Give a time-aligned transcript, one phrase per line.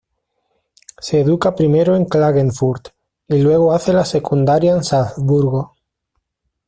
[0.99, 2.87] Se educa primero en Klagenfurt
[3.27, 5.75] y luego hace la secundaria en Salzburgo.